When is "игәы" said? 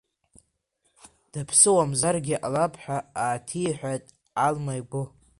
4.79-5.03